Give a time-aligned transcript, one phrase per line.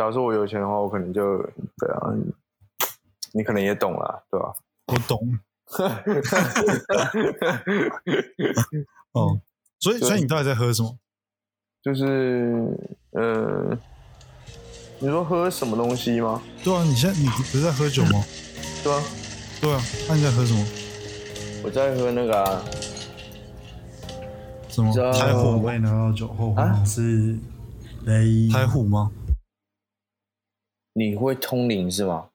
[0.00, 1.36] 假如说我有钱的话，我可能就
[1.76, 2.08] 对啊，
[3.34, 4.50] 你可能也懂了，对吧？
[4.86, 5.20] 我懂。
[9.12, 9.38] 哦，
[9.78, 10.96] 所以所以你到底在喝什么？
[11.82, 12.74] 就是
[13.10, 13.76] 呃，
[15.00, 16.40] 你说喝什么东西吗？
[16.64, 18.24] 对啊，你现在你不是在喝酒吗？
[18.82, 19.02] 对啊，
[19.60, 20.64] 对啊，那你在喝什么？
[21.62, 22.64] 我在喝那个啊，
[24.70, 27.36] 什么这台虎我为拿到酒后啊是
[28.06, 29.12] 雷台虎吗？
[30.94, 32.28] 你会通灵是吗？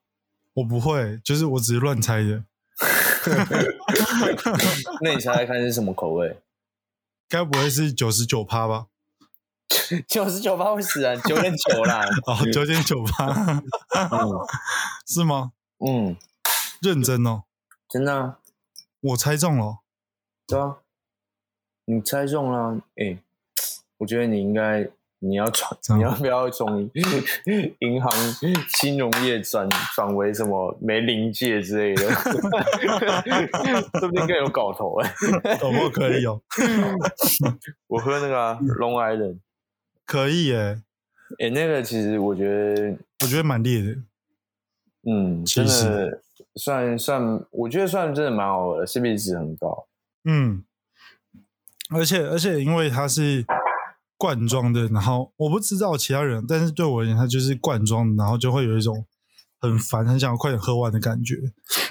[0.54, 2.44] 我不会，就是我只是乱猜的。
[5.02, 6.38] 那你猜猜看是什么口味？
[7.28, 8.86] 该不会是九十九趴吧？
[10.06, 12.02] 九十九趴会死人，九点九啦。
[12.26, 13.26] 哦，九点九趴
[13.92, 14.30] 嗯
[15.06, 15.52] 是吗？
[15.84, 16.16] 嗯，
[16.80, 17.42] 认真哦，
[17.88, 18.38] 真的、啊，
[19.00, 19.78] 我猜中了哦。
[20.46, 20.76] 对啊，
[21.86, 22.80] 你猜中了。
[22.96, 23.18] 哎、
[23.98, 24.88] 我觉得你应该，
[25.18, 26.90] 你要转，你要不要从
[27.80, 28.10] 银行、
[28.78, 32.10] 金融业转转为什么没临界之类的？
[33.98, 35.14] 说不定更有搞头哎、
[35.58, 36.40] 搞不可以哦，
[37.88, 39.38] 我喝那个啊龙 Long Island，
[40.04, 40.82] 可以耶，
[41.38, 42.44] 哎、那个其实我觉
[42.74, 43.96] 得，我觉得蛮烈的。
[45.08, 46.20] 嗯，其真实的
[46.56, 49.86] 算算，我觉得算真的蛮好喝的，CP 值很高。
[50.24, 50.64] 嗯，
[51.94, 53.44] 而且而且因为它是
[54.16, 59.04] 罐装的，然后我不知道其他人，但是对我而言，它就是罐装的，然后就会有一种
[59.60, 61.36] 很烦、很想要快点喝完的感觉。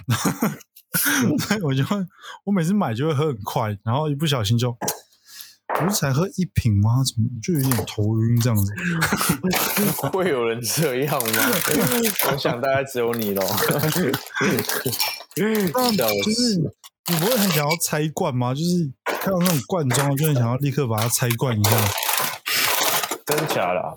[1.39, 1.97] 所以我就会，
[2.45, 7.03] 我每次买就会喝很快，然后一不小心就，不是才喝一瓶吗？
[7.03, 8.71] 怎么就有点头晕这样子？
[10.13, 11.27] 会有人这样吗？
[12.31, 13.43] 我想大概只有你咯。
[15.35, 16.55] 那笑就是
[17.07, 18.53] 你不会很想要拆罐吗？
[18.53, 21.71] 就是看到那种罐装，就很想要立刻把它拆罐一下。
[23.35, 23.93] 真假的啊、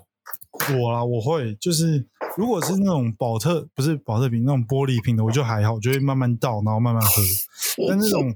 [0.80, 2.04] 我啦，我会就是，
[2.36, 7.12] 如果是那种保特不是保特瓶那种玻璃瓶的，我就还好，我就会慢慢倒，然后慢慢喝。
[7.88, 8.34] 但那种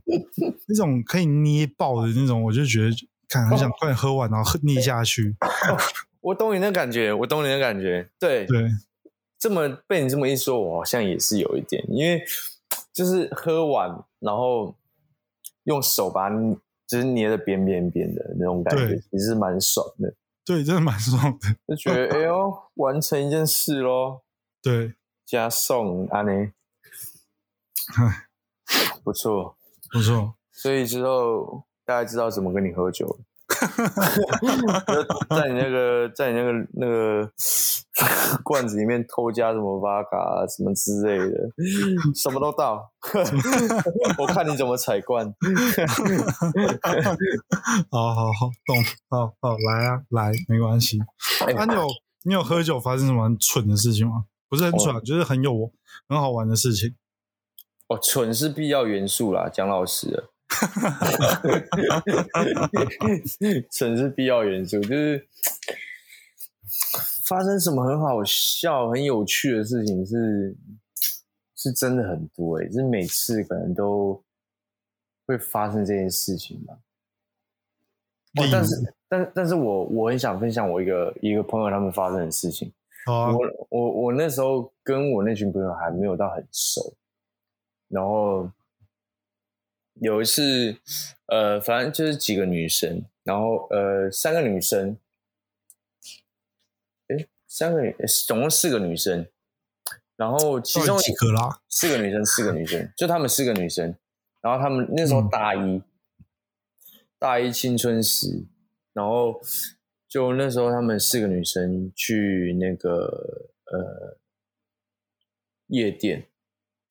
[0.68, 2.94] 那种可以捏爆的那种，我就觉得
[3.28, 5.34] 看很想快点喝完，然后喝捏下去。
[6.20, 8.08] 我懂你的感觉，我懂你的感觉。
[8.20, 8.70] 对，对，
[9.40, 12.22] 这么被你这么一说，我好像也是有一点，因为
[12.92, 14.76] 就是喝完，然后
[15.64, 16.36] 用手把它
[16.86, 20.14] 就是捏的扁扁扁的那种感觉对，其实蛮爽的，
[20.44, 21.56] 对，真的蛮爽的。
[21.68, 24.24] 就觉得哎呦，完成一件事咯，
[24.62, 26.52] 对，加送安妮，
[27.96, 28.28] 唉，
[29.04, 29.56] 不错。
[29.92, 30.34] 不错。
[30.50, 33.20] 所以之后大概知道怎么跟你喝酒了。
[33.62, 35.02] 就
[35.36, 37.30] 在你那个，在你那个那个
[38.42, 41.34] 罐子里面偷加什么 v 卡啊，什么之类的，
[42.14, 42.90] 什么都倒。
[44.18, 45.26] 我看你怎么采罐。
[47.90, 48.76] 好好好，懂，
[49.08, 50.98] 好好来啊，来，没关系。
[51.46, 51.86] 哎那、你有
[52.24, 54.24] 你有喝酒发生什么很蠢的事情吗？
[54.48, 55.72] 不是很蠢啊，就是很有
[56.08, 56.94] 很好玩的事情。
[57.88, 60.31] 哦，蠢是必要元素啦，讲老实的。
[63.70, 65.26] 蠢是必要元素，就是
[67.26, 70.54] 发生什么很好笑、很有趣的事情是
[71.56, 74.22] 是真的很多哎、就是每次可能都
[75.26, 76.74] 会发生这件事情吧。
[78.34, 82.72] 哦但是但但是我我很想分享我一个一个朋友他们发生的事情。
[83.06, 86.94] 我我我那时候跟我那群朋友还没有到很熟，
[87.88, 88.48] 然后
[89.94, 90.76] 有一次，
[91.26, 94.96] 呃，反正就是几个女生，然后呃三个女生，
[97.08, 97.94] 诶，三个女，
[98.26, 99.26] 总共四个女生，
[100.16, 101.62] 然后其中几个啦？
[101.68, 103.96] 四个女生，四个女生，就她们四个女生，
[104.40, 105.28] 然后她们那时候嗯。
[105.30, 105.82] 大一，
[107.18, 108.46] 大一青春时，
[108.92, 109.40] 然后
[110.08, 114.18] 就那时候她们四个女生去那个呃
[115.68, 116.26] 夜店，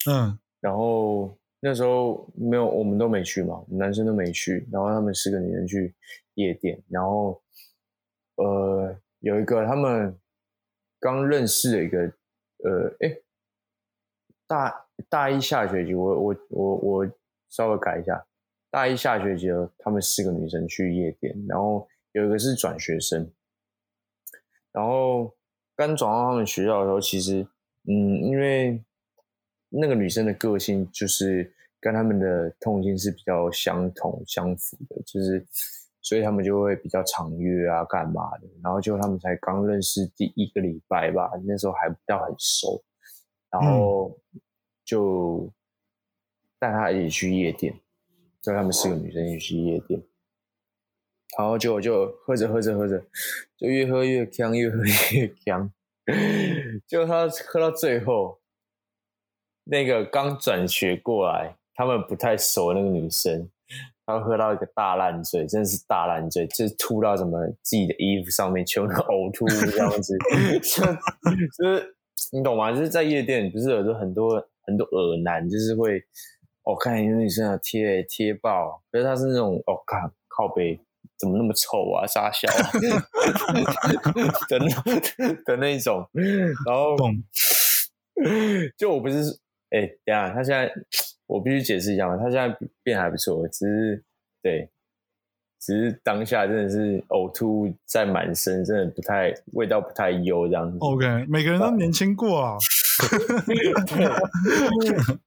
[0.10, 5.94] 嗯，然后那时候没有，我们都没去嘛，男生都没去，然后他们四个女生去
[6.34, 7.40] 夜店，然后
[8.38, 10.20] 呃有一个他们
[11.00, 12.00] 刚认识的一个
[12.64, 13.16] 呃哎
[14.48, 17.12] 大大一下学期，我我我我
[17.50, 18.26] 稍微改一下，
[18.72, 19.48] 大一下学期
[19.78, 23.32] 他们四个女生去夜店，然后有一个是转学生，
[24.72, 25.32] 然后
[25.76, 27.48] 刚转到他们学校的时候，其实
[27.88, 28.84] 嗯，因为
[29.72, 35.46] 那个女生的个性就是跟他们的痛经是比较相同相符的，就是
[36.02, 38.48] 所以他们就会比较常约啊，干嘛的。
[38.62, 42.84] 然后就他们才刚认识第一个礼拜吧，那时候还不到很熟，
[43.50, 44.20] 然后
[44.84, 45.52] 就
[46.60, 47.74] 带她一起去夜店，
[48.42, 50.04] 叫他们四个女生一起去夜店。
[51.38, 53.02] 然后就就喝着喝着喝着，
[53.58, 55.72] 就越喝越呛，越喝越呛。
[56.86, 58.41] 就他喝到最后，
[59.64, 63.50] 那个刚转学过来，他们不太熟那个女生，
[64.06, 70.18] 她喝到一个大烂醉，真的是大烂醉，就是吐到什么自己的衣服上面，全部都呕吐这样子，
[70.62, 70.84] 就
[71.58, 71.96] 就是
[72.32, 72.72] 你懂吗？
[72.72, 76.04] 就是在夜店，不是有很多很多耳男，就是会
[76.64, 79.98] 我、看一个女生啊贴贴爆，可是她是那种哦靠
[80.28, 80.80] 靠背。
[81.18, 82.72] 怎么那么臭啊，傻笑啊
[84.50, 86.04] 的那的那一种，
[86.66, 86.96] 然后
[88.76, 89.22] 就我不是，
[89.72, 90.72] 哎、等一下，他现在
[91.28, 94.04] 我必须解释一下嘛，他现在变还不错，只是
[94.42, 94.70] 对，
[95.60, 100.78] 只是当下真的是呕吐在满身，真的不太味道不太优这样子。
[100.80, 102.58] OK，每个人都年轻过啊。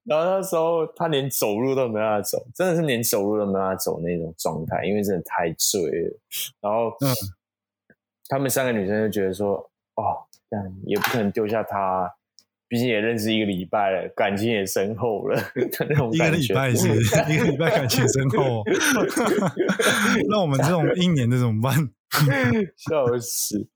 [0.05, 6.19] 然后那时候他连走路都没办法走，真的是连走路都没办法走那种状态，因为真的太醉了。
[6.61, 7.13] 然后，嗯
[8.27, 9.57] 他们三个女生就觉得说，
[9.97, 10.17] 哦，
[10.49, 12.11] 这样也不可能丢下他，
[12.75, 16.29] 毕竟也认识一个礼拜了，感情也深厚了那种一个。
[16.33, 16.89] 礼拜是
[17.33, 18.65] 一个礼拜感情深厚、哦，
[20.29, 21.73] 那我们这种一年的怎么办？
[22.77, 23.69] 笑死！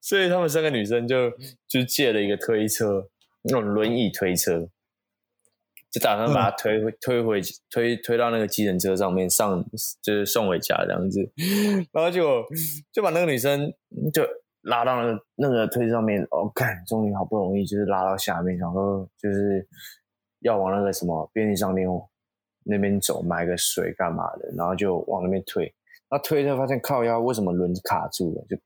[0.00, 1.32] 所以他们三个女生就
[1.66, 3.08] 就借了一个推车，
[3.42, 4.68] 那种轮椅推车，
[5.90, 9.64] 就打算把它推回、推回推推到那个计程车上面上，
[10.00, 11.28] 就是送回家这样子。
[11.90, 12.44] 然后结果
[12.92, 13.72] 就把那个女生
[14.14, 14.22] 就
[14.62, 19.66] 拉到那个那个推车上面，哦，看，终于好不容易就是拉到下面，想说就是
[20.40, 21.88] 要往那个什么便利商店
[22.64, 25.72] 那边走，买个水干嘛的，然后就往那边推。
[26.10, 28.56] 那推着发现靠腰为什么轮子卡住了，就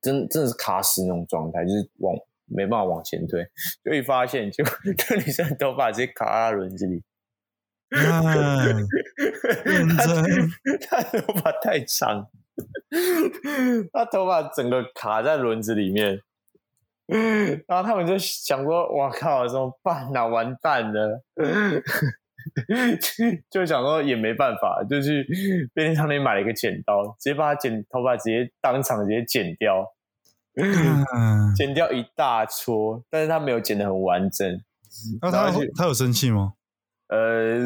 [0.00, 2.14] 真真的是卡死那种状态，就是往
[2.46, 3.46] 没办法往前推，
[3.84, 4.64] 就一发现就
[4.96, 7.02] 这女生的头发直接卡在轮子里，
[7.90, 8.64] 啊，
[9.64, 10.48] 认真，
[10.88, 12.26] 她头发太长，
[13.92, 16.20] 她头发整个卡在轮子里面。
[17.66, 20.26] 然后他们就想说：“我靠，怎么办啊？
[20.26, 21.22] 完蛋了！”
[23.50, 25.24] 就想说也没办法，就去
[25.74, 29.86] 便利商店买了一个剪刀，直接把他剪头发直接当场直接剪掉，
[30.56, 34.60] 嗯，剪掉一大撮，但是他没有剪得很完整。
[35.20, 36.54] 那他他有生气吗？
[37.08, 37.58] 呃，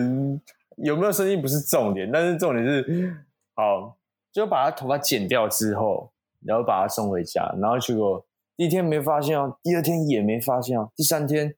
[0.76, 3.16] 有没有生气不是重点，但是重点是，
[3.54, 3.96] 好，
[4.32, 6.12] 就把他头发剪掉之后，
[6.44, 8.24] 然后把他送回家，然后结果
[8.56, 11.54] 第一天没发现哦，第二天也没发现哦，第三天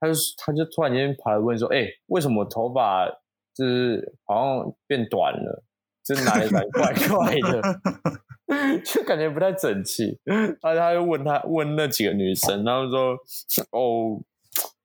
[0.00, 3.08] 他就他就突然间跑来问说，哎、为什么头发
[3.54, 5.64] 就是好像变短了，
[6.04, 10.18] 就是哪里感觉怪怪的， 就感觉不太整齐，
[10.60, 13.16] 他他就问他问那几个女生，然后说，
[13.70, 14.20] 哦，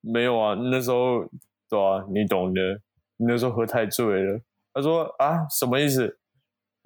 [0.02, 1.26] 没有啊，那时候
[1.70, 2.62] 对啊，你懂的，
[3.18, 4.40] 你那时候喝太醉了。
[4.74, 6.20] 他说啊，什么意思？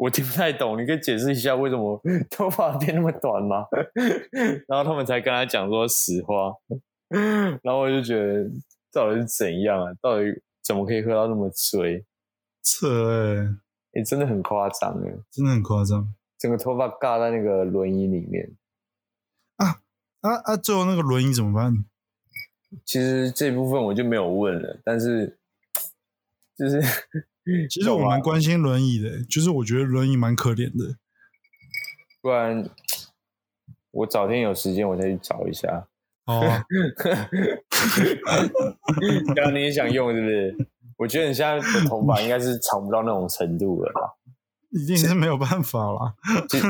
[0.01, 2.01] 我听不太懂，你可以解释一下为什么
[2.31, 3.67] 头发变那么短吗？
[4.67, 6.55] 然后他们才跟他讲说实话，
[7.61, 8.49] 然后我就觉得
[8.91, 9.93] 到底是怎样啊？
[10.01, 10.25] 到底
[10.63, 12.03] 怎么可以喝到那么醉？
[12.63, 12.87] 扯
[13.37, 13.47] 哎、
[13.91, 18.51] 也、真的很夸张哎，真的很夸张整个头发尬在那个轮椅里面
[19.57, 19.81] 啊。
[20.21, 20.57] 啊啊！
[20.57, 21.85] 最后那个轮椅怎么办？
[22.85, 25.37] 其实这部分我就没有问了，但是
[26.57, 26.81] 就是
[27.69, 30.95] 其实我蛮关心轮椅的、就是我觉得轮椅蛮可怜的。
[32.21, 32.69] 不然
[33.91, 35.87] 我早天有时间我再去找一下。
[36.25, 36.65] 哦啊，
[39.35, 40.67] 刚刚你也想用是不是？
[40.97, 44.01] 我觉得你现在的头发应该是长不到那种程度了吧？
[44.69, 46.13] 一定是没有办法啦。
[46.47, 46.67] 其实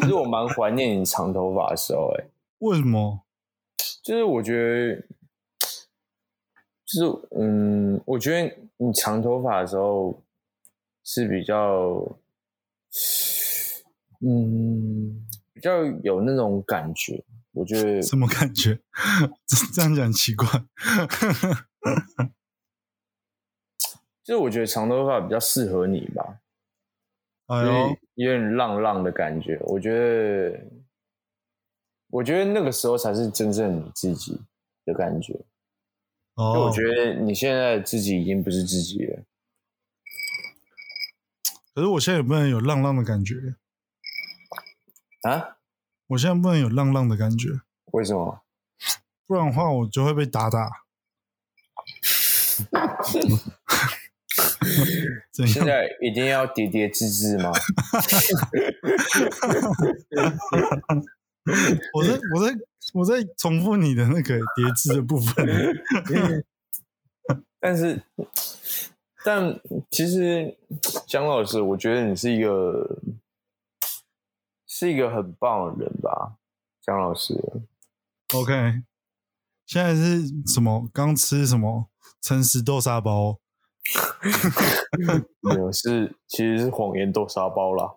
[0.00, 3.22] 其实我蛮怀念你长头发的时候、欸，为什么？
[4.04, 5.04] 就是我觉得，
[6.86, 10.22] 就是嗯，我觉得你长头发的时候
[11.04, 12.16] 是比较，
[14.20, 17.24] 嗯，比较有那种感觉。
[17.52, 18.78] 我觉得什么感觉？
[19.46, 20.46] 这这样讲很奇怪。
[24.22, 26.40] 就是我觉得长头发比较适合你吧，
[27.48, 29.58] 就哎呦是，有点浪浪的感觉。
[29.64, 30.60] 我觉得，
[32.10, 34.40] 我觉得那个时候才是真正你自己
[34.84, 35.40] 的感觉。
[36.36, 39.22] 就哦我，觉得你现在自己已经不是自己了。
[41.74, 43.54] 可是我现在也不能有浪浪的感觉，
[45.22, 45.56] 啊？
[46.08, 47.48] 我现在不能有浪浪的感觉，
[47.92, 48.42] 为什么？
[49.26, 50.70] 不然的话我就会被打打。
[55.32, 55.64] 怎现？
[55.64, 57.52] 在一定要叠叠字字吗？
[61.94, 62.52] 我在我在
[62.94, 65.46] 我在重复你的那个叠字的部分。
[67.58, 68.00] 但是，
[69.24, 70.56] 但其实
[71.06, 73.00] 姜老师，我觉得你是一个
[74.66, 76.36] 是一个很棒的人吧，
[76.80, 77.34] 姜老师。
[78.34, 78.82] OK，
[79.66, 80.88] 现在是什么？
[80.92, 81.88] 刚吃什么？
[82.20, 83.40] 诚实豆沙包。
[85.40, 87.94] 没有是其实是谎言豆沙包啦。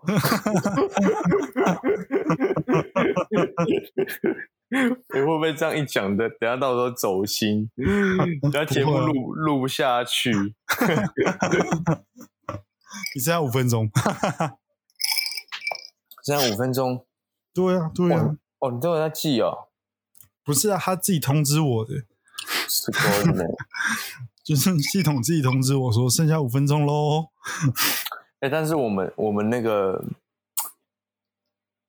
[5.13, 6.29] 你会不会这样一讲的？
[6.29, 7.69] 等下到时候走心，
[8.41, 10.31] 等下节目录录不下去。
[13.15, 13.89] 你剩下五分钟。
[16.23, 17.05] 剩下五分钟，
[17.53, 19.69] 对啊，对啊，哦，你都有在记哦，
[20.43, 22.03] 不是啊，他自己通知我的，
[22.67, 22.99] 是够
[23.33, 23.45] 的。
[24.43, 27.29] 就是系统自己通知我说剩下五分钟喽。
[28.41, 30.03] 哎、但是我们我们那个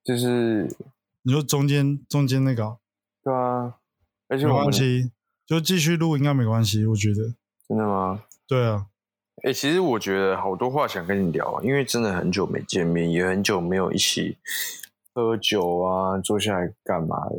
[0.03, 0.67] 就是
[1.23, 2.77] 你说中间中间那个啊
[3.23, 3.75] 对啊，
[4.27, 5.11] 而且没关系，
[5.45, 7.35] 就继续录应该没关系，我觉得。
[7.67, 8.23] 真的吗？
[8.47, 8.87] 对啊，
[9.43, 14.37] 哎、其实我觉得好多话想跟你聊啊，因为真的很久没见面，也很久没有一起
[15.13, 17.35] 喝酒啊，坐下来干嘛的，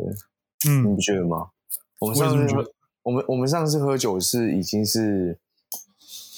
[0.71, 1.51] 嗯你嗯不，觉得吗？
[1.99, 5.39] 我们上次我们我们上次喝酒是已经是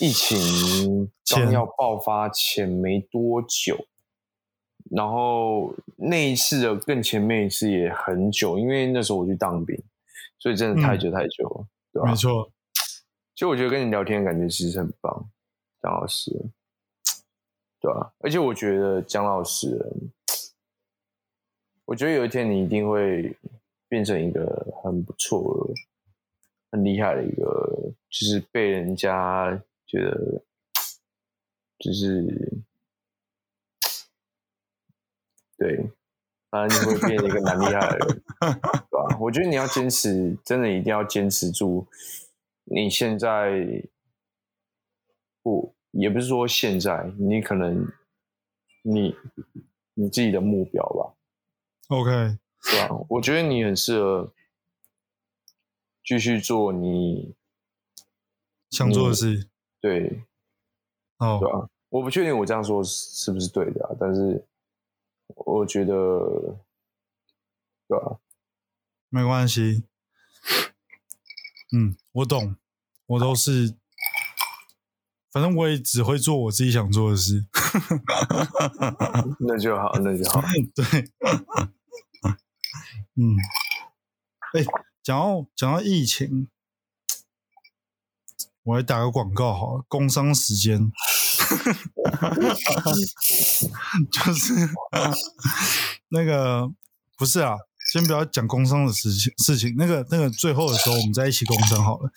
[0.00, 3.86] 疫情前刚要爆发前没多久，
[4.90, 9.76] 然后那一次的更前面一次也很久，因为那时候我去当兵，
[10.38, 10.98] 所以真的太嗯。
[10.98, 12.50] 久太久了，对吧、没错，
[13.34, 15.30] 其实我觉得跟你聊天的感觉其实很棒，
[15.80, 16.30] 张老师，
[17.80, 19.78] 对吧、而且我觉得江老师，
[21.86, 23.36] 我觉得有一天你一定会
[23.88, 25.70] 变成一个很不错、
[26.70, 29.50] 很厉害的一个，就是被人家
[29.86, 30.42] 觉得
[31.78, 32.52] 就是
[35.64, 35.90] 对，
[36.50, 38.50] 反正你会变成一个蛮厉害的人，对
[38.90, 39.18] 吧？
[39.18, 41.86] 我觉得你要坚持，真的一定要坚持住。
[42.64, 43.82] 你现在
[45.42, 47.90] 不，也不是说现在，你可能
[48.82, 49.16] 你
[49.94, 51.14] 你自己的目标吧
[51.88, 52.10] ，OK，
[52.70, 53.06] 对吧？
[53.08, 54.30] 我觉得你很适合
[56.04, 57.34] 继续做你
[58.68, 59.48] 想做的事。
[59.80, 60.24] 对
[61.18, 61.68] 哦对哦，吧？
[61.88, 64.44] 我不确定我这样说是不是对的、啊，但是
[65.28, 66.58] 我觉得
[67.88, 68.18] 对吧？
[69.08, 69.84] 没关系。
[71.72, 72.56] 嗯，我懂，
[73.06, 73.76] 我都是，
[75.32, 77.46] 反正我也只会做我自己想做的事。
[79.40, 80.40] 那就好，那就好。
[80.74, 80.84] 对，
[83.16, 83.36] 嗯，
[84.52, 84.64] 哎、
[85.02, 86.48] 讲到讲到疫情，
[88.62, 90.92] 我来打个广告好了，工商时间，
[94.10, 94.52] 就是
[96.08, 96.68] 那个
[97.16, 97.56] 不是啊，
[97.92, 102.10] 先不要讲工伤的事情事情，那个那个最后的时候我们在一起工伤好了。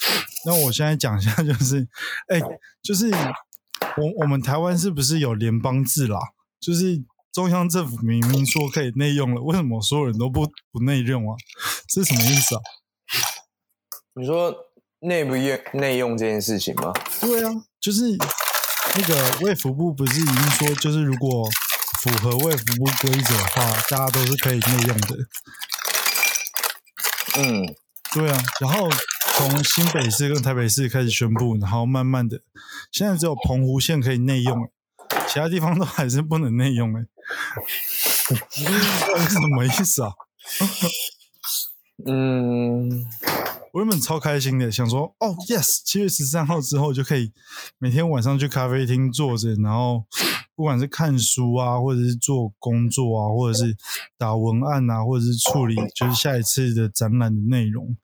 [0.46, 1.88] 那我现在讲一下，就是
[2.28, 2.40] 哎、
[2.82, 6.20] 就是我我们台湾是不是有联邦制啦？
[6.60, 11.36] 就是中央政府明明说可以内用了，为什么所有人都不不内用啊？
[11.88, 12.62] 这是什么意思啊？
[14.16, 14.56] 你说
[15.02, 16.92] 内不用内用这件事情吗？
[17.22, 18.18] 对啊，就是
[18.96, 21.50] 那个卫福部不是已经说，就是如果
[22.02, 25.18] 符合卫福部规则的话，大家都是可以内用的。
[27.38, 27.76] 嗯，
[28.14, 28.90] 对啊，然后
[29.36, 32.42] 从新北市跟台北市开始宣布，然后慢慢的，
[32.92, 34.72] 现在只有澎湖县可以内用，欸
[35.28, 37.06] 其他地方都还是不能内用哎。
[38.28, 40.12] 这是什么意思啊？
[42.08, 43.06] 嗯，
[43.78, 47.32] 我原本超开心的，想说哦，yes，七月十三号之后就可以
[47.78, 50.04] 每天晚上去咖啡厅坐着，然后
[50.56, 53.78] 不管是看书啊，或者是做工作啊，或者是
[54.18, 57.96] 打文案啊，或者是处理就是下一次的展览的内容，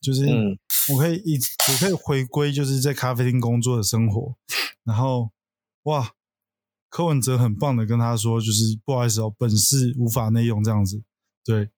[0.00, 0.58] 就是嗯。
[0.94, 4.34] 我可以一我可以回归就是在咖啡厅工作的生活，
[4.84, 5.30] 然后
[5.82, 6.12] 哇，
[6.88, 11.02] 柯文哲很棒的跟他说，就是不好意思哦，本市无法内用这样子，
[11.44, 11.68] 对，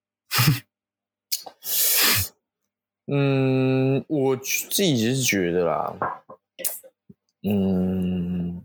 [3.12, 6.22] 嗯，我自己是觉得啦，
[7.42, 8.64] 嗯，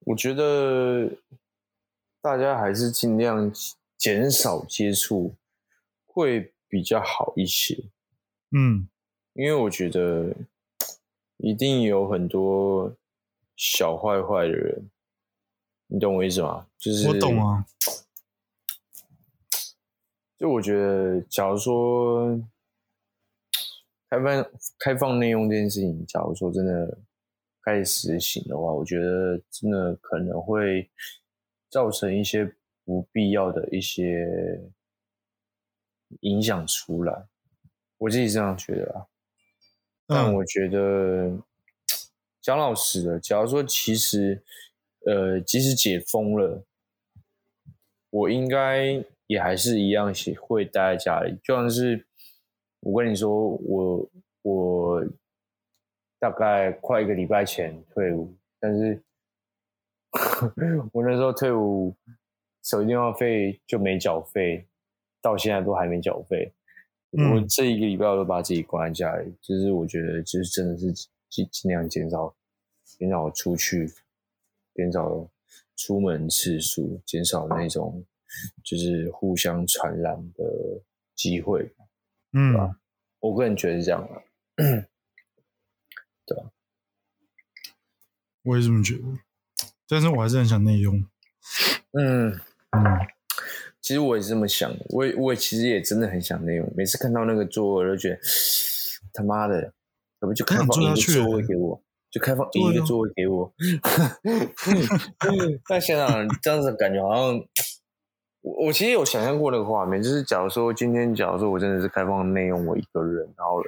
[0.00, 1.10] 我觉得
[2.20, 3.50] 大家还是尽量
[3.96, 5.34] 减少接触
[6.04, 7.82] 会比较好一些，
[8.50, 8.86] 嗯，
[9.32, 10.34] 因为我觉得
[11.38, 12.94] 一定有很多
[13.56, 14.90] 小坏坏的人，
[15.86, 16.66] 你懂我意思吗？
[16.76, 17.64] 就是我懂啊，
[20.38, 22.38] 就我觉得，假如说
[24.10, 26.98] 开放开放内用这件事情，假如说真的
[27.62, 30.90] 开始实行的话，我觉得真的可能会
[31.70, 34.60] 造成一些不必要的一些
[36.20, 37.26] 影响出来。
[37.98, 39.06] 我自己是这样觉得啊，
[40.06, 41.38] 但嗯我觉得
[42.42, 44.42] 讲老实的，假如说其实
[45.06, 46.62] 呃，即使解封了，
[48.10, 52.06] 我应该也还是一样喜会待在家里，就像是
[52.80, 54.10] 我跟你说，我
[54.42, 55.04] 我
[56.18, 59.02] 大概快一个礼拜前退伍，但是
[60.92, 61.94] 我那时候退伍，
[62.62, 64.66] 手机电话费就没缴费，
[65.20, 66.52] 到现在都还没缴费。
[67.10, 70.92] 我嗯这一个礼拜我都把自己关在家里，就是我觉得就是真的是
[71.28, 72.34] 尽尽量减少
[72.84, 73.90] 减少出去，
[74.74, 75.28] 减少
[75.76, 78.04] 出门次数，减少那种
[78.64, 80.44] 就是互相传染的
[81.14, 81.74] 机会。
[82.32, 82.54] 嗯，
[83.20, 84.22] 我个人觉得是这样的。
[86.26, 86.50] 对吧
[88.42, 89.02] 我也这么觉得，
[89.88, 91.04] 但是我还是很想内用。
[91.92, 92.40] 嗯，嗯，
[93.80, 96.72] 其实我也是这么想的，我也我也其实也真的很想内用。
[96.76, 98.18] 每次看到那个座位，我就觉得
[99.12, 99.72] 他妈的，
[100.18, 103.52] 可不就开很放一个座位给我，就开放一个座位给我。
[105.68, 107.40] 但想想这样子感觉好像，
[108.46, 113.60] 我我其实有想象过那个画面，就是假如说今天假如说我真的是开放内用，我一个人，然后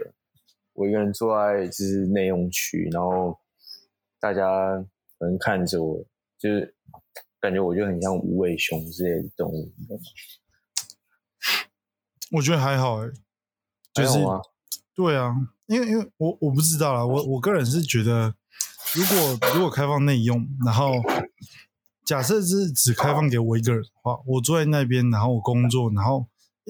[0.72, 3.36] 我一个人坐在就是内用区，然后
[4.20, 4.76] 大家
[5.18, 5.98] 可能看着我，
[6.38, 6.72] 就是
[7.40, 9.68] 感觉我就很像无尾熊之类的动物。
[12.30, 13.08] 我觉得还好哎、
[13.92, 14.20] 就是
[14.94, 15.34] 对啊，
[15.66, 18.32] 因为因为我我不知道啦，我我个人是觉得，
[18.94, 20.92] 如果如果开放内用，然后
[22.08, 26.26] 假设是只开放给我一个人的话，我坐在那边，然后我工作，然后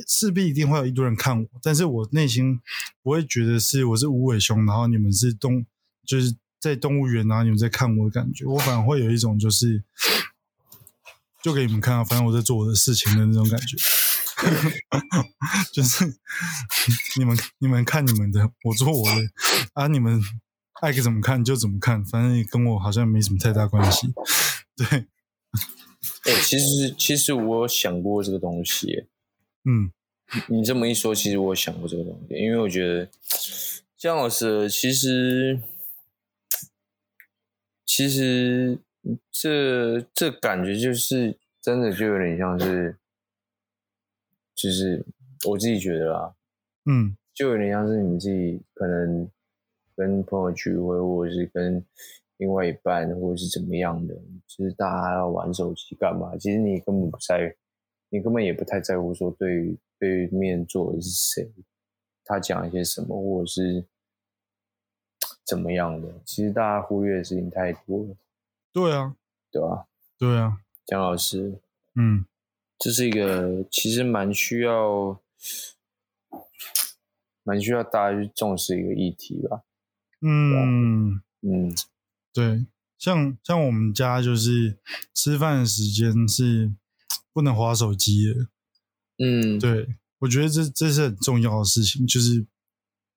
[0.09, 2.61] 势必一定会有一堆人看我，但是我内心
[3.05, 5.65] 不会觉得是我是无尾熊，然后你们是动，
[6.05, 9.85] 就是在动物园，然后你们在看我的感觉，我反而会有一种就是
[11.41, 13.77] 就给你们看啊，反正我在做我的事情的那种感觉。
[15.73, 16.05] 就是
[17.17, 19.23] 你们你们看你们的，我做我的
[19.75, 20.21] 啊，你们
[20.83, 24.13] 爱怎么看就怎么看，反正跟我好像没什么太大关系。
[24.77, 25.07] 对，
[26.25, 29.07] 哎、其实其实我想过这个东西，
[29.65, 29.93] 嗯。
[30.49, 33.09] 你这么一说，其实我想过这个东西，因为我觉得
[33.97, 35.59] 姜老师其实
[37.87, 38.79] 其实
[39.33, 42.99] 这这感觉就是真的就有点像是，
[44.55, 45.03] 就是
[45.49, 46.35] 我自己觉得啦，
[46.85, 47.17] 嗯。
[47.33, 49.31] 就有点像是你自己可能
[49.97, 51.83] 跟朋友聚会，或者是跟
[52.39, 54.15] 另外一半，或者是怎么样的，
[54.47, 56.37] 就是大家要玩手机干嘛？
[56.39, 57.55] 其实你根本不在，
[58.09, 61.53] 你根本也不太在乎说对对面坐的是谁，
[62.25, 63.85] 他讲一些什么，或者是
[65.45, 66.09] 怎么样的。
[66.25, 68.17] 其实大家忽略的事情太多了，
[68.73, 69.17] 对啊，
[69.51, 69.89] 对吧？
[70.19, 71.61] 对啊，蒋老师，
[71.95, 72.25] 嗯
[72.79, 75.21] 这是一个其实蛮需要，
[77.43, 79.65] 蛮需要大家去重视一个议题吧。
[80.21, 81.75] 嗯，嗯
[82.39, 82.65] 对，
[82.97, 84.79] 像像我们家就是
[85.13, 86.73] 吃饭的时间是
[87.33, 88.47] 不能划手机的。
[89.19, 92.47] 嗯，对，我觉得这这是很重要的事情，就是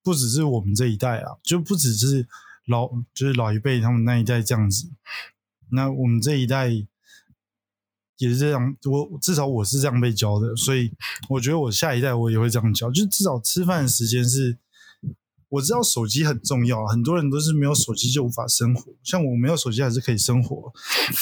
[0.02, 2.28] 不只是我们这一代啊，就不只是
[2.66, 4.90] 老就是老一辈他们那一代这样子，
[5.70, 6.70] 那我们这一代
[8.18, 10.92] 也是这样，我至少我是这样被教的，所以
[11.30, 14.58] 我觉得我下一代我也会这样教，就至少吃饭的时间是。
[15.52, 18.94] 我知道手机很重要，很多人都是没有手机就无法生活。
[19.04, 20.72] 像我没有手机还是可以生活，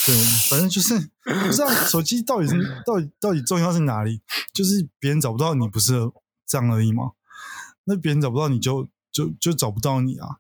[0.06, 0.16] 对，
[0.48, 4.22] 反正就是不知道手机到底是到底到底重要是哪里，
[4.54, 5.94] 就是别人找不到你，不是
[6.46, 7.14] 这样而已吗？
[7.86, 10.38] 那别人找不到你就就就找不到你啊，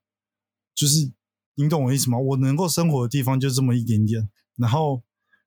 [0.75, 1.11] 就是
[1.55, 2.19] 你懂我意思吗？
[2.19, 5.01] 我能够生活的地方就这么一点点，然后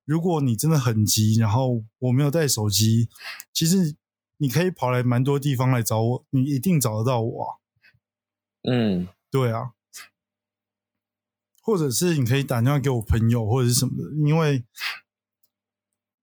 [0.05, 3.09] 如果你真的很急，然后我没有带手机，
[3.53, 3.95] 其实
[4.39, 7.62] 你可以跑来蛮多地方来找我，你一定找得到我啊。
[8.63, 9.73] 嗯对啊，
[11.61, 14.65] 或者是你可以打电话给我朋友或者是什么的，因为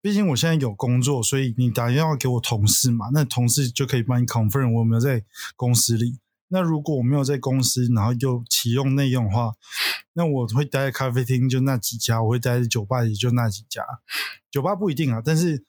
[0.01, 5.25] 毕竟我现在有工作，所以你打电话给我同事嘛，那同事就可以帮你 confirm 我有没有在
[5.55, 6.19] 公司里。
[6.51, 9.53] 那如果我没有在公司，然后又启用内用的话，
[10.13, 13.85] 那我会待在咖啡厅，就那几家；我会待在酒吧，也就那几家。
[14.49, 15.63] 酒吧不一定啊，但是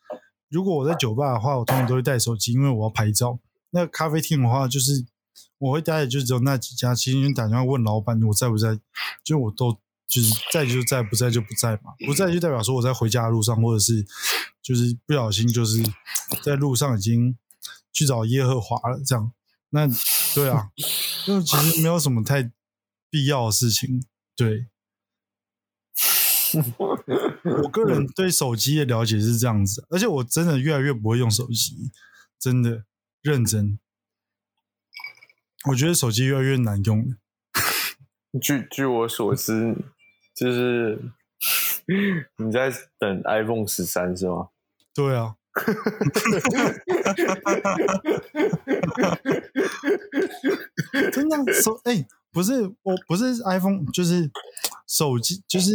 [0.48, 3.38] 如果我在酒吧的话，我通常都会带手机，因为我要拍照。
[3.70, 5.04] 那咖啡厅的话，就是
[5.58, 6.94] 我会待的就只有那几家。
[6.94, 8.78] 其实你打电话问老板我在不在，
[9.22, 11.92] 就我都就是在就在，不在就不在嘛。
[12.06, 14.06] 不在就代表说我在回家的路上，或者是
[14.62, 15.82] 就是不小心就是
[16.42, 17.36] 在路上已经
[17.92, 19.32] 去找耶和华了这样。
[19.70, 19.86] 那
[20.34, 20.70] 对啊，
[21.26, 22.50] 就其实没有什么太
[23.08, 24.02] 必要的事情。
[24.34, 24.66] 对，
[26.74, 31.92] 我个人对手机的了解是这样子，而且我真的越来越不会用手机，
[32.38, 32.84] 真的
[33.22, 33.78] 认真。
[35.68, 37.16] 我觉得手机越来越难用了。
[38.40, 39.76] 据据我所知，
[40.34, 40.98] 就是
[42.38, 44.48] 你在等 iPhone 十三是吗？
[44.94, 45.36] 对啊，
[51.12, 54.30] 真的手哎、不是我不是 iPhone，就是
[54.86, 55.72] 手机，就是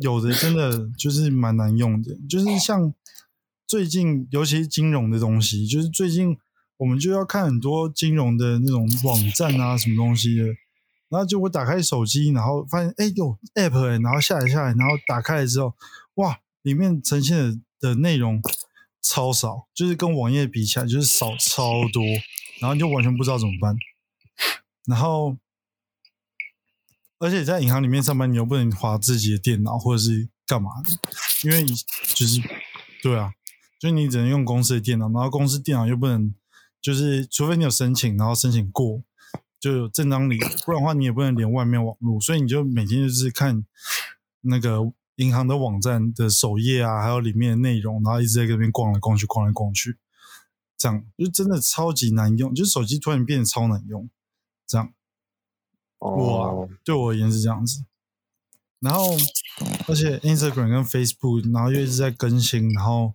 [0.00, 2.94] 有的真的就是蛮难用的，就是像
[3.66, 6.38] 最近尤其是金融的东西，就是最近
[6.78, 10.46] 我们就要看很多金融的那种网站啊，什么东西的。
[11.08, 15.74] 然后就我打开手机，然后发现哎有 app 哎、然后下载下来，然后打开来之后，
[16.14, 18.40] 哇，里面呈现的的内容
[19.02, 22.02] 超少，就是跟网页比起来就是少超多，
[22.60, 23.76] 然后就完全不知道怎么办。
[24.86, 25.36] 然后，
[27.18, 30.90] 而且在银行里面上班，你又不能划自己的电脑或者是干嘛的，
[31.44, 32.40] 因为就是
[33.02, 33.34] 对啊，
[33.78, 36.34] 就是你只能用公司的电脑，然后公司电脑又不能，
[36.82, 39.02] 就是除非你有申请，然后申请过
[39.60, 43.64] 就有正当理由，不然的话你也不能连外面网络，所以你就每天就是看
[44.40, 49.96] 那个银行的网站的首页啊，还有里面的内容，然后一直在那边逛来逛去，逛来逛去，
[50.76, 54.10] 这样就真的超级难用，就是手机突然变得超难用，
[54.66, 54.92] 这样。
[55.98, 57.84] 我、哦，对我而言是这样子。
[58.80, 59.14] 然后，
[59.86, 63.14] 而且 Instagram 跟 Facebook，然后又一直在更新，然后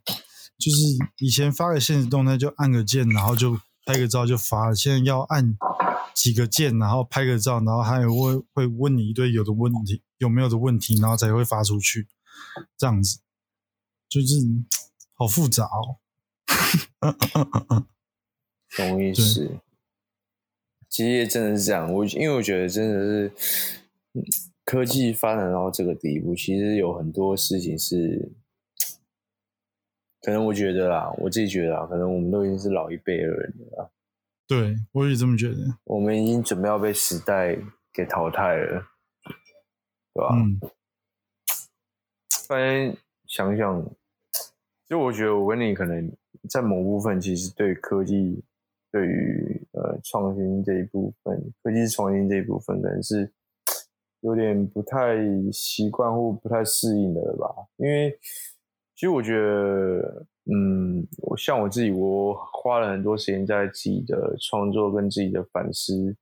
[0.57, 0.77] 就是
[1.19, 5.57] 以前发个现实动态就按个键，然后就拍个照就发了，现在要按
[6.13, 12.07] 几个键，然后拍个照，然后还有会会问你一堆有的问题有没有的问题，然后才会发出去，
[12.77, 13.19] 这样子
[14.09, 14.35] 就是
[15.13, 15.97] 好复杂哦。
[18.75, 19.59] 懂意思。
[20.89, 23.31] 其实也真的是这样，我因为我觉得真的是
[24.13, 24.23] 嗯
[24.65, 28.31] 科技发展到这个地步，其实有很多事情是，
[30.21, 33.89] 可能我觉得啦，我自己觉得啊，可能我们都已经是老一辈的人了啦，
[34.47, 35.57] 对我也这么觉得。
[35.85, 37.57] 我们已经准备要被时代
[37.93, 38.83] 给淘汰了，
[40.13, 40.35] 对吧？
[40.35, 40.59] 嗯，
[42.47, 43.85] 反正想想，
[44.87, 46.11] 就我觉得我跟你可能
[46.49, 48.43] 在某部分其实对科技，
[48.91, 53.31] 对于呃创新这一部分，科技创新这一部分可能是
[54.21, 55.15] 有点不太
[55.51, 57.67] 习惯或不太适应的了吧。
[57.75, 58.17] 因为
[58.97, 66.17] 其实我觉得，嗯，我像我自己，我花了很多时间在自己的创作跟自己的反思，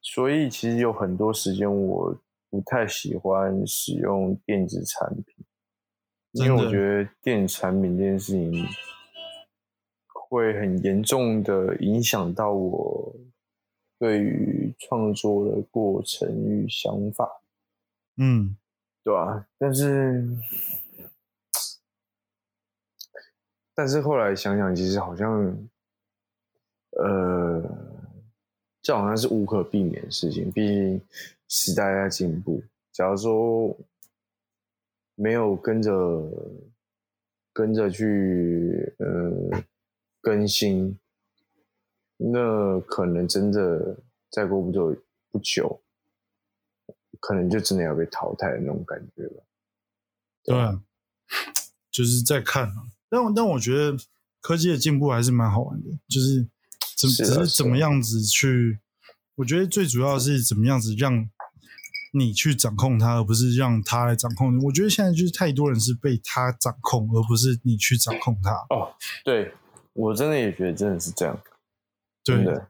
[0.00, 2.16] 所以其实有很多时间我
[2.48, 5.44] 不太喜欢使用电子产品，
[6.30, 8.64] 因为我觉得电子产品这件事情
[10.30, 13.12] 会很严重的影响到我
[13.98, 17.28] 对于创作的过程与想法，
[18.16, 18.56] 嗯，
[19.02, 20.24] 对吧、但是，
[23.74, 25.68] 但是后来想想，其实好像，
[26.98, 27.62] 呃，
[28.82, 30.50] 这好像是无可避免的事情。
[30.50, 31.00] 毕竟
[31.48, 33.74] 时代在进步，假如说
[35.14, 36.22] 没有跟着
[37.52, 39.62] 跟着去呃
[40.20, 40.98] 更新，
[42.18, 43.96] 那可能真的
[44.30, 44.94] 再过不久
[45.30, 45.80] 不久，
[47.18, 49.44] 可能就真的要被淘汰的那种感觉了。
[50.44, 50.78] 对，
[51.90, 52.68] 就是在看。
[53.10, 53.96] 但我但我觉得
[54.40, 56.46] 科技的进步还是蛮好玩的，就是
[56.96, 58.78] 怎只是怎么样子去，
[59.34, 61.28] 我觉得最主要是怎么样子让
[62.12, 64.64] 你去掌控它，而不是让它来掌控你。
[64.64, 68.50] 我觉得现在就是太多人是被它掌控，而不是你去掌控它。
[68.74, 68.94] 哦，
[69.24, 69.52] 对
[69.92, 71.40] 我真的也觉得真的是这样，
[72.24, 72.68] 对真的。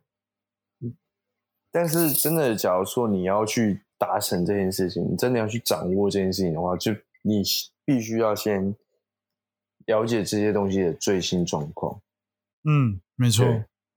[1.72, 7.42] 但是真的，假如说你要去达成这件事情，你真的要去掌握这件事情的话，就你
[7.84, 8.74] 必须要先
[9.90, 12.00] 了解这些东西的最新状况。
[12.62, 13.44] 嗯，没错，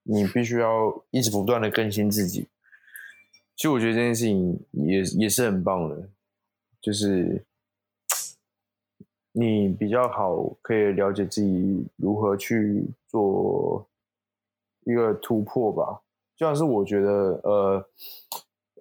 [0.02, 2.48] 你必须要一直不断的更新自己。
[3.56, 6.10] 其实我觉得这件事情也也是很棒的，
[6.82, 7.46] 就是
[9.34, 13.88] 你比较好可以了解自己如何去做
[14.86, 16.02] 一个突破吧。
[16.36, 17.86] 就像是我觉得，呃，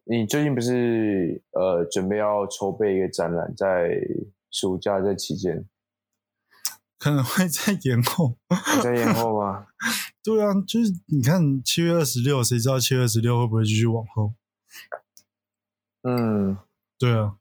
[0.04, 4.00] 你最近不是呃准备要筹备一个展览，在
[4.50, 5.62] 暑假这期间，
[7.02, 8.38] 可能会再延后。
[8.76, 9.66] 你在延后吧？
[10.22, 14.34] 对啊，就是你看七月二十六，谁知道七月二十六会不会继续往后？
[16.04, 16.56] 嗯，
[16.96, 17.34] 对啊，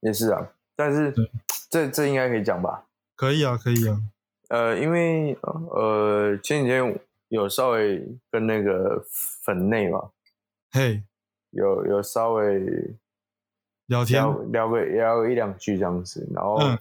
[0.00, 1.30] 也是啊，但是对
[1.68, 2.86] 这这应该可以讲吧？
[3.14, 4.00] 可以啊，可以啊。
[4.48, 9.04] 呃，因为呃前几天有稍微跟那个
[9.44, 10.12] 粉内嘛，
[10.70, 11.04] 嘿，
[11.50, 12.96] 有有稍微
[13.84, 16.78] 聊天，聊聊个聊个一两句这样子，然后、嗯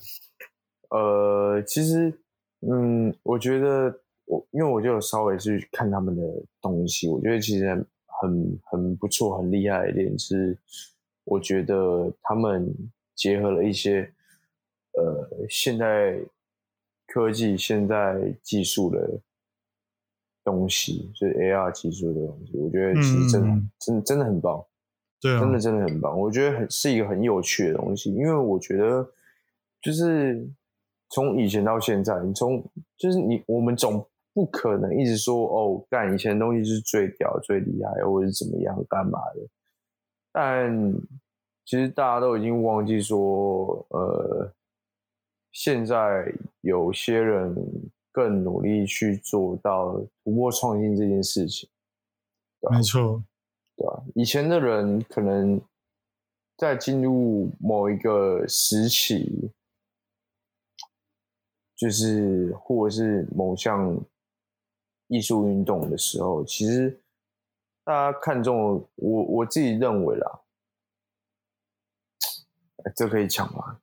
[0.93, 2.13] 呃，其实
[2.61, 6.21] 嗯，我觉得我因为我就有稍微去看他们的
[6.61, 7.85] 东西，我觉得其实很
[8.21, 10.57] 很很不错，很厉害的一点是，
[11.23, 12.71] 我觉得他们
[13.15, 14.13] 结合了一些
[14.93, 16.17] 呃现代
[17.07, 19.19] 科技、现代技术的
[20.43, 24.63] 东西，就是 AR 技术的东西，我觉得其实真的、嗯真的真的很棒。
[25.19, 29.09] 对啊，真的真的很棒，我觉得很是一个很有趣的东西，因为我觉得
[29.81, 30.47] 就是
[31.13, 32.63] 从以前到现在，你从
[32.97, 39.47] 就是你我们总不可能一直说哦，干以前的东西是最屌、最厉害，或者是怎么样干嘛的，
[40.31, 40.91] 但
[41.65, 44.51] 其实大家都已经忘记说，呃，
[45.51, 47.55] 现在有些人
[48.11, 51.69] 更努力去做到突破创新这件事情。
[52.71, 53.23] 没错，
[53.77, 54.03] 对吧？
[54.15, 55.61] 以前的人可能
[56.57, 59.51] 在进入某一个时期，
[61.83, 63.99] 就是或者是某项
[65.07, 67.03] 艺术运动的时候，其实
[67.83, 70.39] 大家看中我我自己认为啦，
[72.85, 73.81] 哎这可以讲吗？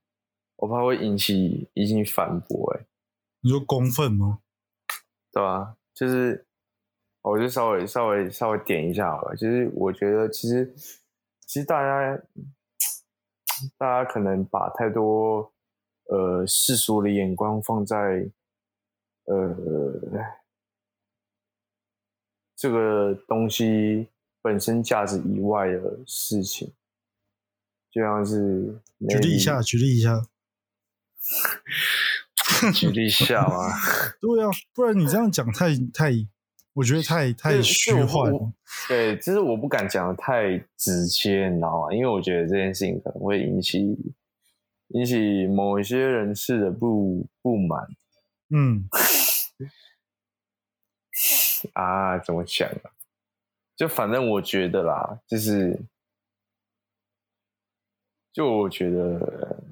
[0.56, 2.86] 我怕会引起引起反驳、欸，
[3.42, 4.40] 你说公愤吗？
[5.30, 5.76] 对吧？
[5.92, 6.46] 就是，
[7.20, 9.36] 我就稍微稍微稍微点一下好了。
[9.36, 10.74] 就是我觉得，其实
[11.46, 12.22] 其实大家
[13.76, 15.52] 大家可能把太多
[16.10, 18.28] 呃世俗的眼光放在
[19.24, 19.56] 呃
[22.56, 24.08] 这个东西
[24.42, 26.72] 本身价值以外的事情，
[27.90, 30.26] 就像是举例一下，举例一下。
[32.74, 33.68] 举例一下嘛。
[34.20, 36.10] 对啊，不然你这样讲太太，
[36.74, 38.52] 我觉得太太虚幻了。
[38.88, 41.94] 对，其实我不敢讲的太直接，你知道吗？
[41.94, 43.96] 因为我觉得这件事情可能会引起
[44.90, 47.86] 引起某一些人士的不不满
[48.50, 48.88] 嗯，
[51.74, 52.18] 啊。
[52.18, 52.90] 怎么讲啊？
[53.76, 55.78] 就反正我觉得啦，就是
[58.32, 59.62] 就我觉得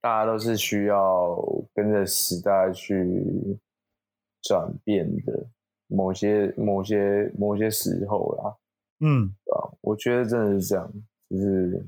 [0.00, 1.36] 大家都是需要
[1.74, 3.58] 跟着时代去
[4.42, 5.46] 转变的，
[5.88, 8.56] 某些某些某些时候啦。
[9.00, 10.92] 嗯，啊我觉得真的是这样，
[11.30, 11.84] 就是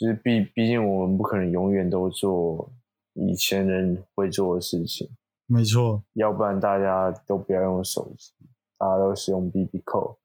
[0.00, 2.72] 就是毕毕竟我们不可能永远都做
[3.12, 5.10] 以前人会做的事情，
[5.44, 6.02] 没错。
[6.14, 8.32] 要不然大家都不要用手机，
[8.78, 10.18] 大家都使用 BB 扣，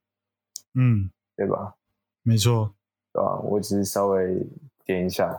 [0.75, 1.75] 嗯，对吧？
[2.23, 2.73] 没错。
[3.11, 3.37] 对吧？
[3.41, 4.47] 我只是稍微
[4.85, 5.37] 点一下，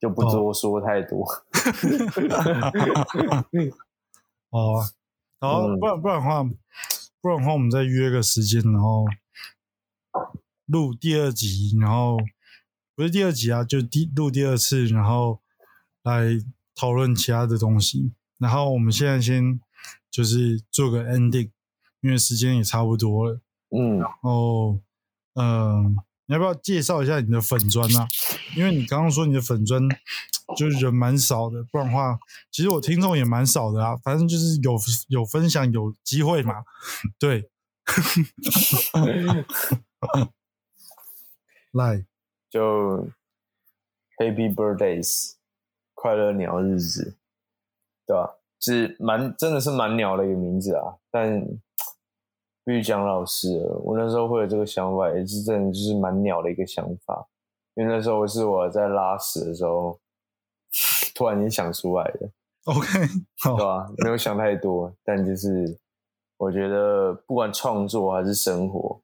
[0.00, 1.22] 就不多说太多。
[4.50, 4.88] 好啊，
[5.38, 6.42] 然后嗯不然不然的话，
[7.20, 9.04] 不然的话，我们再约个时间，然后
[10.64, 12.16] 录第二集，然后
[12.96, 15.42] 不是第二集啊，就第录第二次，然后
[16.02, 16.42] 来
[16.74, 18.12] 讨论其他的东西。
[18.38, 19.60] 然后我们现在先
[20.10, 21.50] 就是做个 ending，
[22.00, 23.40] 因为时间也差不多了。
[23.68, 24.80] 嗯，哦，
[25.34, 28.08] 嗯、你要不要介绍一下你的粉砖啊？
[28.56, 29.82] 因为你刚刚说你的粉砖
[30.56, 32.18] 就是人蛮少的，不然的话，
[32.50, 33.94] 其实我听众也蛮少的啊。
[33.98, 34.78] 反正就是有
[35.08, 36.64] 有分享有机会嘛，
[37.18, 37.50] 对。
[41.72, 42.06] 来，
[42.50, 43.08] 就
[44.18, 45.34] Happy Birthdays，
[45.94, 47.16] 快乐鸟日子，
[48.06, 48.36] 对吧？
[48.58, 51.46] 是蛮真的是蛮鸟的一个名字啊，但
[52.64, 53.48] 必须讲老实，
[53.84, 57.28] 我那时候会有这个想法，也是真的就是蛮鸟的一个想法，
[57.74, 60.00] 因为那时候是我在拉屎的时候
[61.14, 62.30] 突然间想出来的，
[62.64, 62.88] OK，
[63.38, 63.92] 好对，吧？
[63.98, 65.78] 没有想太多，但就是
[66.38, 69.00] 我觉得不管创作还是生活，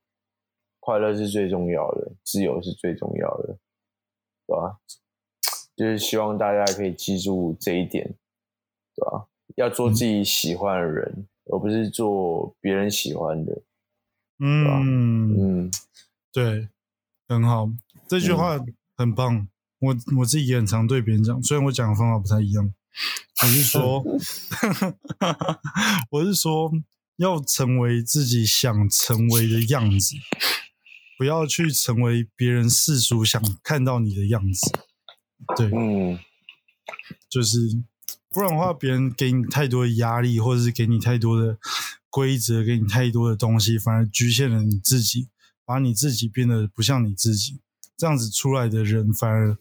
[0.84, 3.56] 快乐是最重要的，自由是最重要的，
[4.48, 4.78] 对吧？
[5.76, 8.04] 就是希望大家可以记住这一点，
[8.96, 9.28] 对吧？
[9.54, 13.62] 要做自己喜欢的人，而不是做别人喜欢的。
[14.40, 15.70] 嗯，嗯，
[16.32, 16.68] 对，
[17.28, 17.70] 很好，
[18.08, 18.58] 这句话
[18.96, 19.46] 很棒。
[19.78, 22.74] 我我自己也很常对别人讲，虽然我讲的方法不太一样。
[23.42, 24.04] 我是说，
[26.10, 26.72] 我是说，
[27.16, 30.16] 要成为自己想成为的样子，
[31.18, 34.70] 不要去成为别人世俗想看到你的样子。
[35.56, 36.18] 对，嗯，
[37.28, 37.58] 就是
[38.30, 41.58] 不然的话，别人给你太多的压力，或者是给你太多的
[42.10, 45.28] 规则，给你太多的东西，反而局限了你自己，
[45.64, 47.60] 把你自己变得不像你自己。
[47.96, 49.56] 这样子出来的人，反而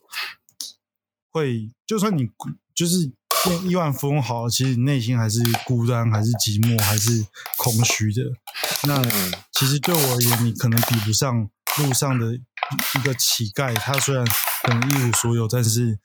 [1.30, 2.30] 会，就算你
[2.74, 3.12] 就是
[3.44, 7.26] 变亿万富翁好了，其实你内心还是孤单，还是寂寞，还是
[7.58, 8.22] 空虚的。
[8.88, 13.74] 那嗯其实对我而言，你可能比不上路上的一个乞丐。
[13.76, 14.26] 他虽然
[14.64, 16.00] 可能一无所有，但是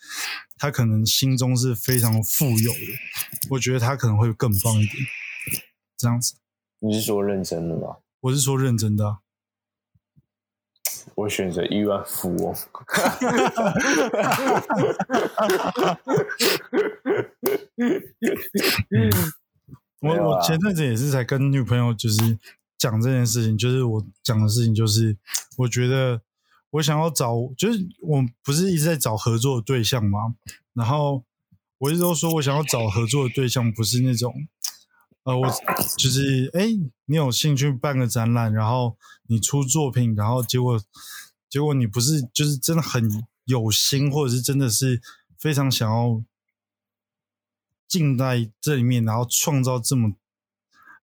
[0.59, 2.79] 他可能心中是非常富有的。
[3.51, 4.95] 我觉得他可能会更棒一点。
[5.97, 6.35] 这样子，
[6.81, 7.97] 你是说认真的吗？
[8.21, 9.19] 我是说认真的啊、
[11.15, 12.55] 我选择亿万富翁。
[20.01, 22.39] 我我前阵子也是才跟女朋友就是
[22.77, 25.17] 讲这件事情，就是我讲的事情，就是
[25.57, 26.21] 我觉得
[26.71, 30.35] 我想要找，就是我不是一直在找合作的对象嘛，
[30.75, 31.25] 然后
[31.79, 34.35] 我一直都说我想要找合作的对象，不是那种，
[35.27, 35.47] 呃，我
[35.99, 36.69] 就是哎，
[37.07, 40.81] 你有兴趣办个展览，然后你出作品，然后结果
[41.51, 43.11] 结果你不是就是真的很
[43.45, 45.03] 有心，或者是真的是
[45.37, 46.23] 非常想要
[47.89, 50.13] 进在这里面，然后创造这么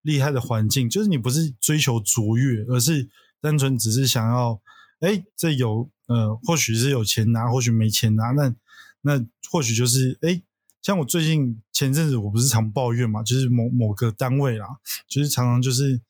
[0.01, 3.09] 厉害的环境，就是你不是追求卓越，而是
[3.41, 4.61] 单纯只是想要，
[5.01, 8.55] 哎，这有呃，或许是有钱拿，或许没钱拿，那
[9.01, 10.41] 那或许就是哎，
[10.83, 14.67] 像我最近前阵子我不是常抱怨嘛，就是某某个单位啦，
[15.07, 16.01] 就是常常就是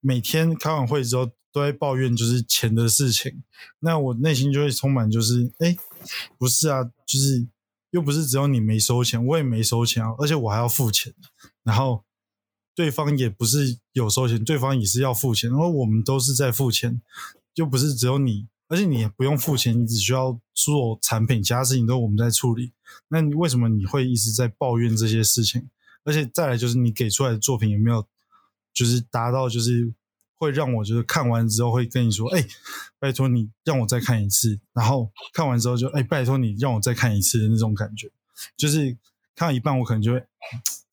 [0.00, 3.42] 每天开完会之后都在抱怨就是钱的事情，
[3.78, 5.74] 那我内心就会充满就是哎，
[6.36, 7.48] 不是啊，就是
[7.90, 11.14] 又不是只有你没收钱，我也没收钱啊，而且我还要付钱，
[11.62, 12.04] 然后
[12.74, 17.00] 对方也不是有收钱，对方也是要付钱，然后我们都是在付钱，
[17.54, 22.72] 又不是只有你，而且你也不用付钱，你只需要做产品，其他事情都我们在处理。
[23.08, 25.68] 那你为什么你会一直在抱怨这些事情？
[26.04, 28.06] 而且再来就是你给出来的作品有没有，
[28.72, 29.92] 就是达到就是
[30.36, 32.46] 会让我就是看完之后会跟你说，哎、
[33.00, 38.08] 拜托你让我再看一次，然后看完之后就哎、拜托你让我再看一次的那种感觉，
[38.56, 38.96] 就是
[39.34, 40.24] 看到一半我可能就会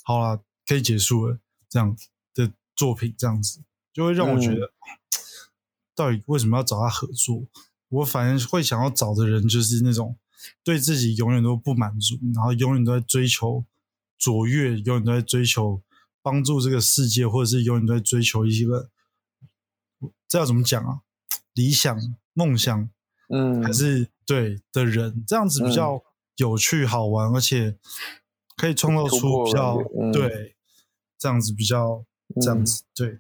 [0.01, 1.37] 好了，可以结束了
[1.69, 1.95] 这样
[2.33, 3.61] 的作品，这样子
[3.93, 4.71] 就会让我觉得、
[5.97, 7.43] 到底为什么要找他合作？
[7.89, 10.15] 我反而会想要找的人就是那种
[10.63, 13.65] 对自己永远都不满足，然后永远都在追求
[14.19, 15.81] 卓越，永远都在追求
[16.21, 18.91] 帮助这个世界，或者是永远都在追求一个
[20.27, 21.01] 这要怎么讲啊？
[21.53, 21.97] 理想、
[22.33, 22.89] 梦想
[23.29, 26.03] 嗯，还是对的人，这样子比较
[26.35, 27.77] 有趣、好玩，而且
[28.55, 29.81] 可以创造出比较
[30.13, 30.55] 对
[31.17, 32.05] 这样子比较
[32.41, 32.65] 这样嗯。
[32.65, 33.19] 子对，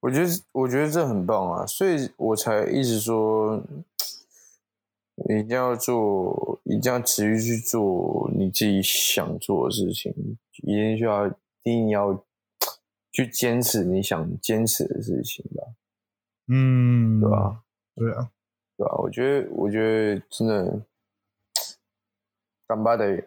[0.00, 3.62] 我觉得我觉得这很棒啊，所以我才一直说，
[5.28, 10.12] 你一定要做，一定要持续去做你自己想做的事情，
[10.62, 11.32] 一定需要，一
[11.62, 12.24] 定要
[13.12, 15.64] 去坚持你想坚持的事情吧，
[16.48, 17.62] 嗯，对吧？
[17.94, 18.30] 对啊，
[18.78, 18.96] 对吧？
[19.02, 20.80] 我觉得，我觉得真的，
[22.66, 23.22] 干巴的，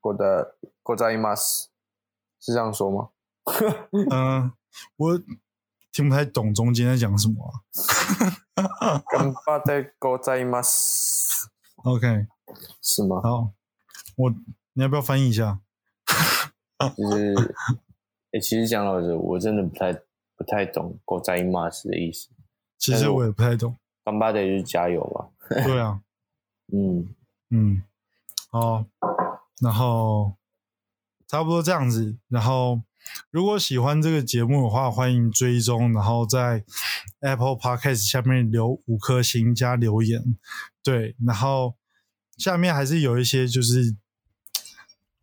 [0.00, 1.34] 过的过在吗？
[1.36, 3.10] 是这样说吗？
[4.10, 4.52] 嗯、
[4.96, 5.20] 我
[5.98, 9.02] 听不太懂中间在讲什么啊。
[9.10, 10.62] 干巴的过在吗
[11.82, 12.28] ？OK，
[12.80, 13.20] 是吗？
[13.20, 13.50] 好，
[14.16, 14.30] 我
[14.74, 15.58] 你要不要翻译一下？
[16.96, 17.34] 就是，
[18.30, 19.92] 诶、其实讲老实，我真的不太
[20.36, 22.28] 不太懂“过在吗”的意思。
[22.78, 23.76] 其实我也不太懂。
[24.04, 25.26] 干巴的就是加油嘛。
[25.64, 26.00] 对啊，
[26.72, 27.12] 嗯，
[27.50, 27.82] 嗯，
[28.50, 28.84] 好，
[29.60, 30.34] 然后
[31.26, 32.16] 差不多这样子。
[32.28, 32.82] 然后，
[33.30, 36.64] 如果喜欢这个节目的话，欢迎追踪，然后在
[37.20, 40.36] Apple Podcast 下面留五颗星加留言。
[40.82, 41.74] 对，然后
[42.36, 43.96] 下面还是有一些就是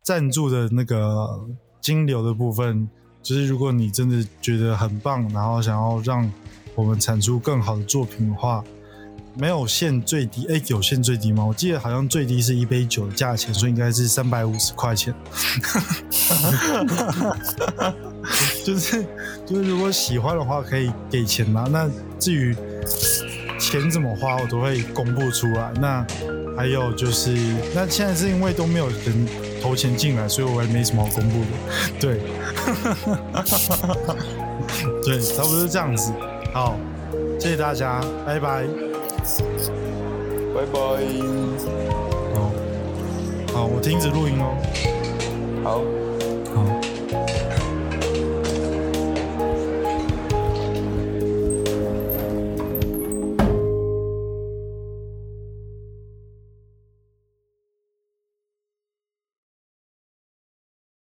[0.02, 1.48] 赞助的那个
[1.80, 2.88] 金流的部分，
[3.22, 6.32] 就是如果你真的觉得很棒，然后想要让
[6.74, 8.64] 我们产出更好的作品的话，
[9.38, 11.44] 没有限最低，哎，有限最低吗？
[11.44, 15.14] 我记得好像最低是一杯酒的价钱，所以应该是三百五十块钱。
[18.64, 19.04] 就 是
[19.46, 21.68] 就是，如果喜欢的话，可以给钱嘛。
[21.70, 22.56] 那至于
[23.58, 25.70] 钱怎么花，我都会公布出来。
[25.80, 26.06] 那
[26.56, 27.30] 还有就是，
[27.74, 29.28] 那现在是因为都没有人
[29.62, 31.48] 投钱进来，所以我也没什么好公布的。
[32.00, 32.20] 对，
[35.04, 36.10] 对，差不多是这样子。
[36.54, 36.78] 好，
[37.38, 38.66] 谢谢大家，拜拜。
[40.54, 40.78] 拜拜。
[42.34, 42.52] 好，
[43.52, 44.56] 好，我停止录音哦。
[45.64, 45.70] 好。
[45.78, 45.95] 好。